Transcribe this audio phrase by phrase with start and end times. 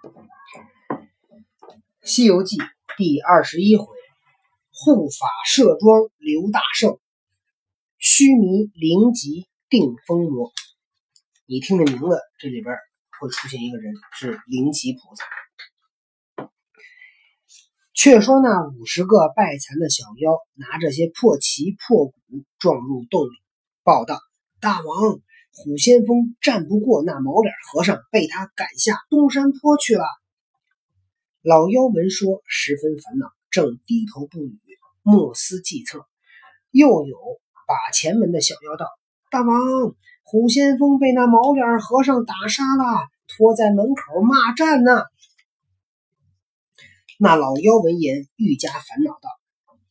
[2.02, 2.56] 《西游记》
[2.96, 3.84] 第二十一回，
[4.72, 6.98] 护法摄庄刘大圣，
[7.98, 10.52] 须弥灵吉定风魔。
[11.44, 12.74] 你听这名字，这里边
[13.18, 15.24] 会出现一个人，是灵吉菩萨。
[17.92, 22.16] 却说那五十个败残的小妖，拿着些破旗破鼓，
[22.58, 23.32] 撞入洞里，
[23.82, 24.18] 报道
[24.60, 25.20] ：“大王！”
[25.62, 30.04] 虎先锋战不过那毛脸和尚，被他赶下东山坡去了。
[31.42, 34.58] 老妖闻说，十分烦恼，正低头不语，
[35.02, 36.06] 默思计策。
[36.70, 37.18] 又有
[37.66, 38.86] 把前门的小妖道
[39.30, 39.60] ：“大王，
[40.22, 45.02] 虎先锋被那毛脸和尚打杀了，拖在门口骂战呢。”
[47.20, 49.28] 那老妖闻言，愈加烦恼道：“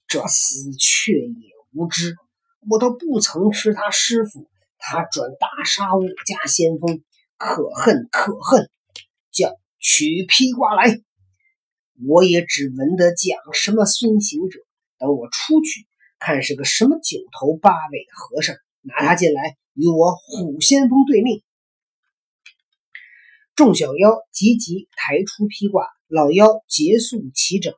[0.10, 2.16] 这厮却也无知，
[2.68, 4.49] 我都不曾吃他师傅。”
[4.80, 7.04] 他转大杀我家先锋，
[7.38, 8.70] 可恨可恨！
[9.32, 11.00] 叫取披挂来。
[12.08, 14.60] 我也只闻得讲什么孙行者，
[14.98, 15.86] 等我出去
[16.18, 21.44] 看是个什么九头八尾的和尚，拿他进来与我虎先锋对命。
[23.54, 27.74] 众小妖急急抬出披挂，老妖结束齐整，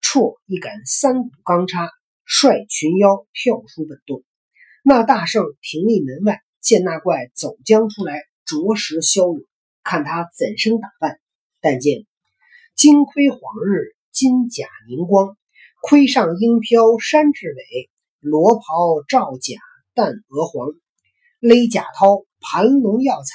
[0.00, 1.90] 绰一杆三股钢叉，
[2.24, 4.22] 率群妖跳出本洞。
[4.88, 9.40] 那大圣停立门外，见那怪走将出来，着实骁勇。
[9.82, 11.18] 看他怎生打扮？
[11.60, 12.06] 但见
[12.76, 15.36] 金盔晃日，金甲凝光，
[15.82, 19.58] 盔上鹰飘山至尾，罗袍罩甲
[19.92, 20.68] 淡鹅黄，
[21.40, 23.34] 勒甲绦盘龙耀彩，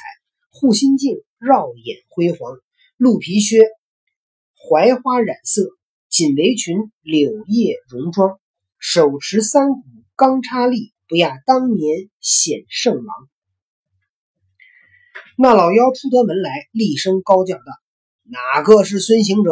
[0.52, 2.60] 护心镜绕眼辉煌，
[2.96, 3.66] 鹿皮靴
[4.56, 5.68] 槐花染色，
[6.08, 8.40] 锦围裙柳叶戎装，
[8.80, 9.82] 手持三股
[10.16, 10.91] 钢叉利。
[11.12, 13.30] 不亚当年显圣王。
[15.38, 17.64] 那老妖出得门来，厉声高叫道
[18.23, 19.52] ：“哪个是孙行者？”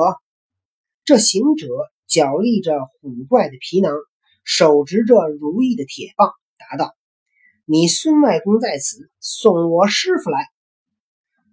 [1.03, 1.67] 这行者
[2.07, 3.91] 脚立着虎怪的皮囊，
[4.45, 6.95] 手执着如意的铁棒，答道
[7.67, 10.47] ：“你孙外公在此，送我师傅来。”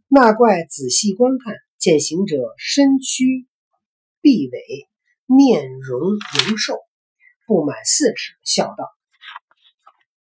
[0.07, 3.49] 那怪仔细观看，见行者身躯
[4.21, 4.89] 臂尾，
[5.27, 6.79] 面容容瘦，
[7.49, 8.96] 不满四尺，笑道。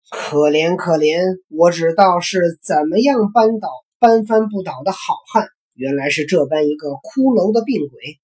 [0.09, 3.67] 可怜可怜，我只道是怎么样扳倒
[3.99, 8.17] 搬翻不倒的好汉，原来是这般一个骷髅的病鬼。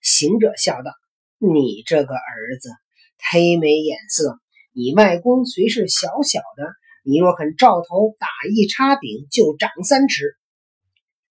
[0.00, 0.92] 行者笑道
[1.36, 2.70] ：“你这个儿子
[3.18, 4.38] 忒没眼色！
[4.72, 6.72] 你外公虽是小小的，
[7.04, 10.36] 你若肯照头打一叉饼，就长三尺。”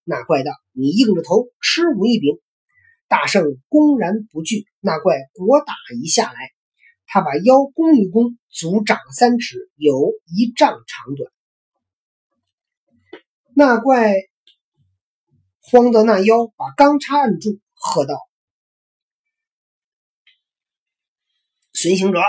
[0.06, 2.38] 那怪道：“你硬着头吃我一饼。”
[3.10, 6.52] 大圣公然不惧，那怪果打一下来。
[7.14, 11.32] 他把腰弓一弓，足长三尺，有一丈长短。
[13.56, 14.16] 那怪
[15.60, 18.16] 慌得那妖把钢叉按住，喝道
[21.74, 22.20] ：“孙行者，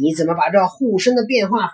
[0.00, 1.72] 你怎么把这护身的变化法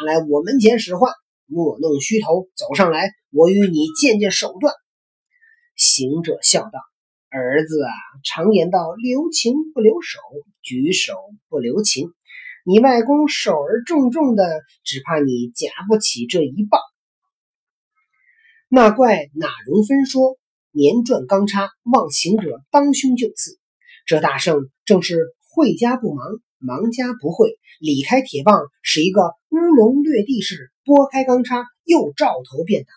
[0.00, 1.12] 拿来我门前使唤？
[1.46, 4.74] 莫弄虚头，走上来，我与你见见手段。”
[5.78, 6.91] 行者笑道。
[7.32, 7.92] 儿子啊，
[8.24, 10.18] 常言道：“留情不留手，
[10.62, 11.14] 举手
[11.48, 12.12] 不留情。”
[12.64, 16.78] 你外公手儿重重的，只怕你夹不起这一棒。
[18.68, 20.36] 那怪哪容分说，
[20.70, 23.58] 年转钢叉，望行者当胸就刺。
[24.06, 26.24] 这大圣正是会家不忙，
[26.58, 32.92] 忙家不会，理开铁棒，使一个乌龙掠地式，拨开钢叉，又照头便打。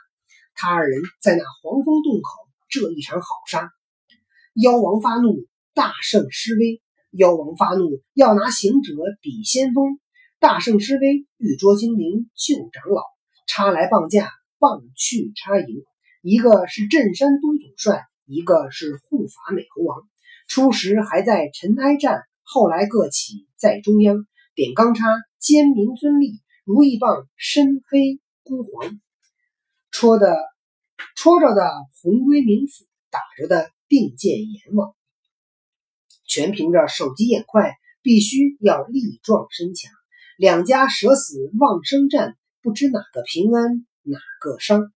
[0.53, 2.29] 他二人在那黄风洞口，
[2.69, 3.71] 这一场好杀。
[4.55, 6.81] 妖王发怒，大圣施威。
[7.11, 9.99] 妖王发怒，要拿行者比先锋。
[10.39, 13.03] 大圣施威，欲捉精灵救长老。
[13.47, 15.83] 插来棒架，棒去插迎。
[16.21, 20.07] 一个是镇山都总帅，一个是护法美猴王。
[20.47, 24.25] 初时还在尘埃战，后来各起在中央。
[24.53, 25.05] 点钢叉，
[25.37, 29.01] 尖明尊立；如意棒，深黑孤黄。
[29.91, 30.37] 戳的
[31.17, 31.69] 戳着的
[32.01, 33.74] 红龟明斧，打着的。
[33.87, 34.95] 并见阎王，
[36.25, 39.91] 全凭着手疾眼快，必须要力壮身强。
[40.37, 44.91] 两家舍死忘生战，不知哪个平安，哪个伤。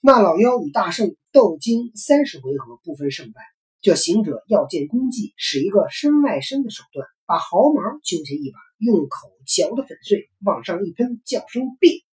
[0.00, 3.40] 那老妖与大圣斗经三十回合，不分胜败。
[3.80, 12.05] 这行者要见功绩，使一个身外身的手段，把毫毛揪下一把，用口嚼得粉碎，往上一喷，叫声变。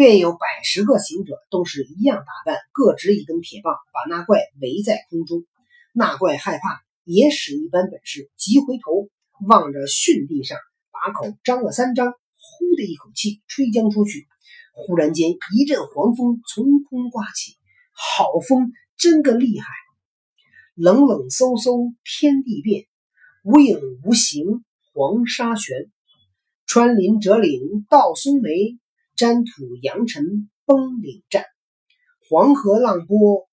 [0.00, 5.44] 便有百十个行者，都是一样打扮，各执一根铁棒，把那怪围在空中。
[5.92, 9.10] 那怪害怕，也使一般本事，急回头
[9.46, 10.56] 望着巽地上，
[10.90, 14.26] 把口张了三张，呼的一口气吹将出去，
[14.72, 17.58] 忽然间一阵黄风从空刮起，
[17.92, 19.66] 好风，真个厉害！
[20.76, 22.86] 冷冷飕飕，天地变，
[23.44, 24.64] 无影无形，
[24.94, 25.90] 黄沙悬。
[26.64, 28.78] 穿林折岭到松梅，
[29.20, 31.44] 山土扬尘崩岭战。
[32.26, 33.50] 黄河浪波，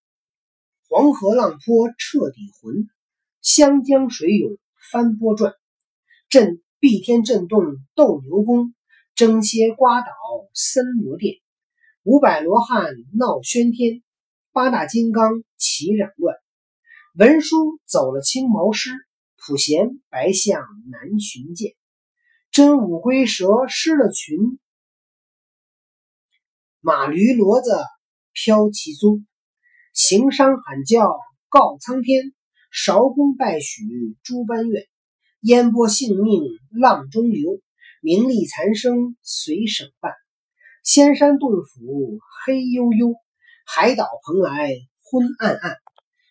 [0.87, 2.87] 黄河浪波彻底浑，
[3.41, 4.57] 湘江水涌
[4.89, 5.55] 翻波转。
[6.29, 7.65] 震碧天震动
[7.95, 8.73] 斗牛宫，
[9.13, 10.07] 争歇刮倒
[10.53, 11.35] 森罗殿。
[12.03, 14.03] 五百罗汉闹喧天，
[14.53, 16.37] 八大金刚齐嚷乱。
[17.13, 18.91] 文殊走了青毛狮，
[19.35, 21.73] 普贤白象难寻见。
[22.51, 24.59] 真武龟蛇失了群，
[26.79, 27.71] 马驴骡子
[28.33, 29.25] 飘其踪。
[29.93, 31.17] 行商喊叫
[31.49, 32.33] 告苍天，
[32.71, 33.83] 韶公拜许
[34.21, 34.85] 诸般愿。
[35.41, 37.59] 烟波性命浪中流，
[38.01, 40.13] 名利残生随省办。
[40.83, 43.15] 仙山洞府黑幽幽，
[43.65, 44.69] 海岛蓬莱
[45.03, 45.77] 昏暗暗。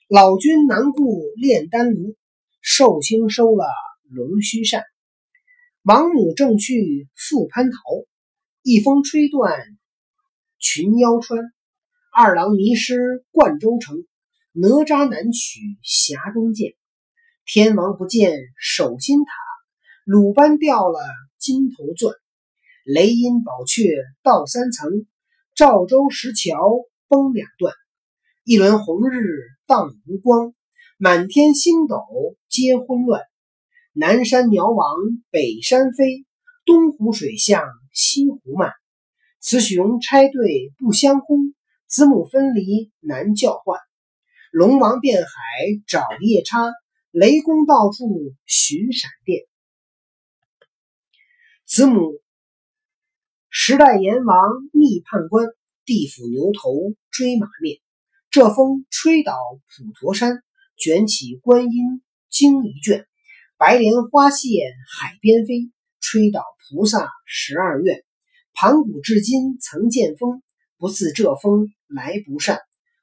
[0.08, 2.14] 老君难顾炼丹炉，
[2.60, 3.66] 寿星收了
[4.08, 4.84] 龙须扇。
[5.82, 8.06] 王母正去赴蟠桃，
[8.62, 9.60] 一风吹断
[10.68, 11.38] 群妖穿。
[12.12, 14.04] 二郎迷失灌州城，
[14.50, 16.74] 哪吒难取匣中剑。
[17.44, 19.30] 天王不见守金塔，
[20.04, 20.98] 鲁班掉了
[21.38, 22.12] 金头钻。
[22.84, 23.88] 雷音宝阙
[24.24, 25.06] 到三层，
[25.54, 26.58] 赵州石桥
[27.06, 27.72] 崩两段。
[28.42, 29.22] 一轮红日
[29.68, 30.52] 荡无光，
[30.98, 31.96] 满天星斗
[32.48, 33.22] 皆昏乱。
[33.92, 34.96] 南山鸟往
[35.30, 36.26] 北山飞，
[36.64, 37.62] 东湖水向
[37.92, 38.72] 西湖漫。
[39.46, 41.38] 雌雄拆对不相呼，
[41.86, 43.78] 子母分离难叫唤。
[44.50, 45.30] 龙王遍海
[45.86, 46.72] 找夜叉，
[47.12, 49.44] 雷公到处寻闪电。
[51.64, 52.20] 子母
[53.48, 54.36] 时代阎王
[54.72, 55.46] 密判官，
[55.84, 56.72] 地府牛头
[57.12, 57.78] 追马面。
[58.32, 60.42] 这风吹倒普陀山，
[60.76, 63.06] 卷起观音经一卷。
[63.56, 64.48] 白莲花谢
[64.92, 65.70] 海边飞，
[66.00, 68.04] 吹倒菩萨十二愿。
[68.58, 70.42] 盘古至今曾见风，
[70.78, 72.58] 不似这风来不善。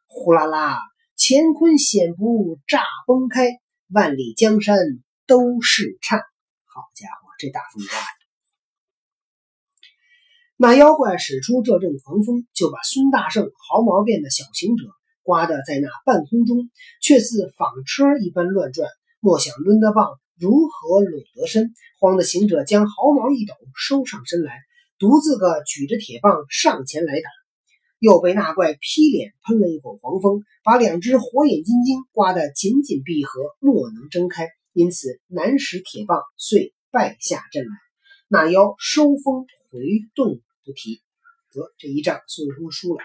[0.08, 0.80] 呼啦啦，
[1.16, 4.80] 乾坤险不乍崩开，万里江山
[5.28, 6.18] 都是颤。
[6.66, 8.08] 好家伙，这大风刮的！
[10.58, 14.86] 那妖怪使出这阵狂风，就把孙大圣毫毛变的小行者。
[15.22, 18.90] 刮得在那半空中，却似纺车一般乱转。
[19.20, 21.76] 莫想抡得棒，如何拢得身？
[22.00, 24.52] 慌的行者将毫毛一抖，收上身来，
[25.04, 27.30] 独自个举着铁棒上前来打，
[28.00, 37.72] 又被那怪劈脸喷了一口黄风，把两只火眼金睛刮得紧紧闭合，莫能睁开，因此难使铁棒，遂败下阵来。
[38.30, 39.82] 那妖收风回
[40.16, 41.02] 动不提，
[41.52, 43.04] 得这一仗孙悟空输了，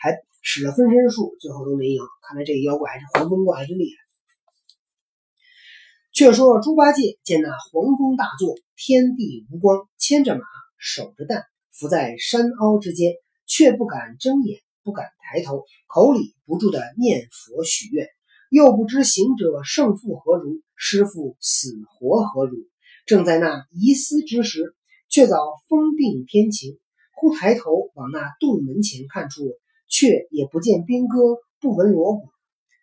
[0.00, 0.16] 还。
[0.46, 2.02] 使了分身术，最后都没赢。
[2.28, 3.96] 看来这妖怪还是黄风怪还是厉害。
[6.12, 10.42] 却说猪八戒见那黄风大作，天地无光，牵着马，
[10.84, 13.14] 守着蛋，伏在山凹之间，
[13.46, 18.06] 却不敢睁眼，不敢抬头，口里不住的念佛许愿，
[18.50, 22.58] 又不知行者胜负何如，师傅死活何如。
[23.06, 24.74] 正在那疑思之时，
[25.08, 25.38] 却早
[25.68, 26.78] 风定天晴，
[27.14, 29.42] 忽抬头往那洞门前看出。
[29.86, 32.28] 却也不见兵戈，不闻锣鼓，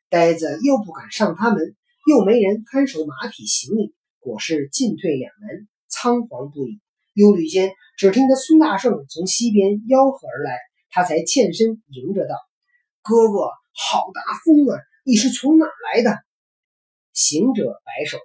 [0.09, 1.75] 呆子又不敢上他门，
[2.07, 6.79] 又没人看守马匹行李，果是进退两难，仓皇不已。
[7.13, 10.57] 忧虑间，只听得孙大圣从西边吆喝而来，
[10.89, 12.35] 他才欠身迎着道
[13.01, 14.79] ：“哥哥，好大风啊！
[15.03, 16.17] 你是从哪来的？”
[17.13, 18.23] 行者摆手道：“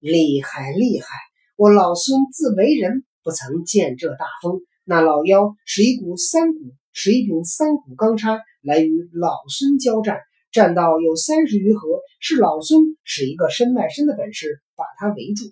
[0.00, 1.08] 厉害厉害！
[1.56, 4.60] 我老孙自为人，不曾见这大风。
[4.84, 6.58] 那老妖是一股三股。”
[7.00, 10.18] 使一柄三股钢叉来与老孙交战，
[10.50, 11.80] 战到有三十余合，
[12.18, 15.44] 是老孙使一个身外身的本事把他围住。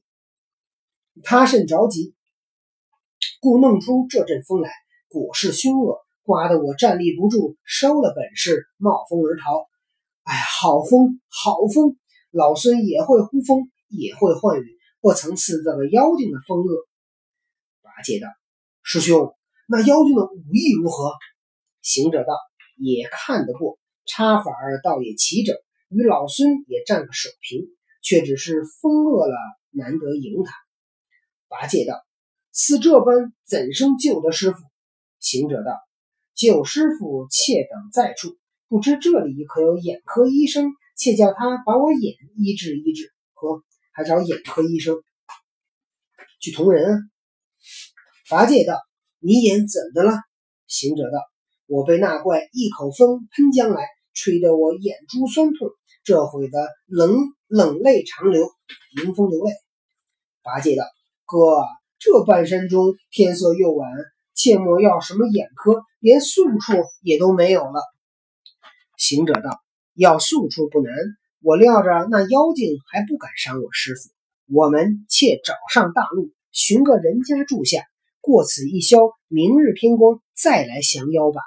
[1.23, 2.16] 他甚着急，
[3.41, 4.71] 故弄出这阵风来，
[5.09, 9.69] 果是凶恶，刮得我站立不住，收了本事，冒风而逃。
[10.25, 11.97] 哎，好风，好风！
[12.33, 14.67] 老孙也会呼风，也会唤雨，
[15.01, 16.89] 不曾赐这个妖精的风恶。
[17.83, 18.27] 八戒道
[18.83, 19.35] ：“师兄，
[19.69, 21.13] 那妖精的武艺如何？”
[21.81, 22.35] 行者道
[22.77, 25.57] ：“也看得过，插法儿倒也齐整，
[25.89, 27.63] 与老孙也占个手平，
[28.03, 29.37] 却只是风恶了，
[29.71, 30.53] 难得赢他。”
[31.49, 31.95] 八戒道
[32.57, 34.59] ：“似这般，怎生救得师傅？”
[35.21, 35.73] 行者道
[36.35, 38.35] ：“救师傅，且等在处。
[38.69, 44.97] 不知这里可有眼科医生，且叫他把我眼医治医治。”呵，还找眼科医生
[46.41, 47.11] 去同人？
[48.31, 48.81] 八戒道
[49.21, 50.13] ：“你眼怎的了？”
[50.67, 51.19] 行者道
[51.69, 55.69] ：“我被那怪一口风喷将来，吹得我眼珠酸痛，
[56.05, 57.13] 这会子冷
[57.49, 58.49] 冷泪长流，
[59.03, 59.53] 迎风流泪。”
[60.43, 60.85] 八戒道
[61.27, 61.39] ：“哥，
[61.99, 63.91] 这半山中天色又晚，
[64.35, 66.73] 切莫要什么眼科，连宿处
[67.03, 67.81] 也都没有了。”
[68.99, 69.61] 行者道
[69.95, 70.95] ：“要宿处不难，
[71.43, 74.11] 我料着那妖精还不敢伤我师傅。
[74.55, 77.83] 我们且找上大路，寻个人家住下，
[78.21, 78.99] 过此一宵，
[79.29, 81.41] 明日天光再来降妖吧。”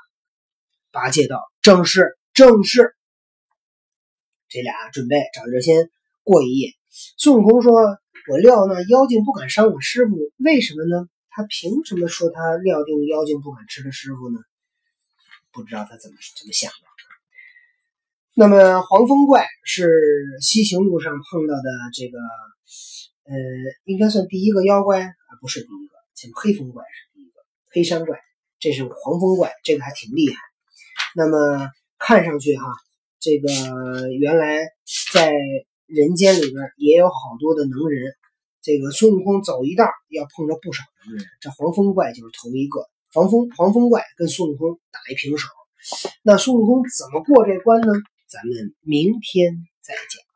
[0.91, 2.95] 八戒道：“正是，正是。”
[4.49, 5.89] 这俩准备找地儿先
[6.23, 6.71] 过一夜。
[7.17, 7.71] 孙悟空说
[8.27, 11.07] ：“我料那妖精不敢伤我师傅，为什么呢？
[11.29, 14.39] 他凭什么说他料定妖精不敢吃他师傅呢？
[15.51, 16.77] 不知道他怎么怎么想的。”
[18.35, 19.89] 那么黄风怪是
[20.41, 22.17] 西行路上碰到的这个，
[23.25, 23.35] 呃，
[23.83, 28.17] 应该算第一个妖怪啊，不是第一个，前黑风怪是第一个，黑山怪，
[28.59, 30.37] 这是黄风怪，这个还挺厉害。
[31.15, 32.63] 那么看上去哈，
[33.19, 34.59] 这个原来
[35.11, 35.33] 在
[35.89, 38.13] 人间里边也有好多的能人，
[38.61, 42.87] 这个孙悟空走一道要碰着不少能人，这黄风怪就是头一个。
[43.11, 45.47] 黄风黄风怪跟孙悟空打一平手，
[46.21, 47.87] 那孙悟空怎么过这关呢？
[48.29, 50.28] 咱们明天再讲。